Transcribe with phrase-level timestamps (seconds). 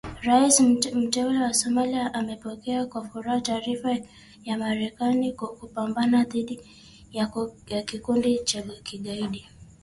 [0.23, 0.59] Rais
[0.93, 3.97] Mteule wa Somalia amepokea kwa furaha taarifa
[4.45, 6.59] ya Marekani kupambana dhidi
[7.67, 9.47] ya Kikundi cha Kigaidi